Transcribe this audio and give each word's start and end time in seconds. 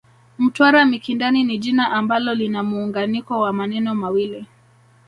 Mtwara 0.37 0.85
Mikindani 0.85 1.43
ni 1.43 1.57
jina 1.57 1.91
ambalo 1.91 2.33
lina 2.35 2.63
muunganiko 2.63 3.39
wa 3.39 3.53
maneno 3.53 3.95
mawili 3.95 4.45